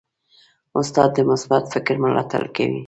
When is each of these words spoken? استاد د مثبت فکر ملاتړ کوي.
استاد 0.79 1.09
د 1.15 1.19
مثبت 1.31 1.63
فکر 1.73 1.95
ملاتړ 2.03 2.43
کوي. 2.55 2.79